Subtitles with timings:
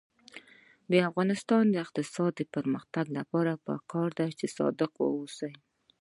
[0.91, 5.49] د افغانستان د اقتصادي پرمختګ لپاره پکار ده چې صادق اوسو.